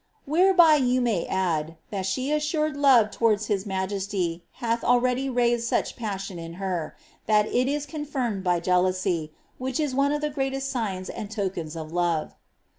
[0.25, 5.95] Whereby you may add, that her assured love towards his majesty hath already raised such
[5.95, 6.95] pat iion in her,
[7.27, 11.75] that it is confirmed by jealousy, which is one of the greatest ijgna and tokens
[11.75, 12.33] of love.'"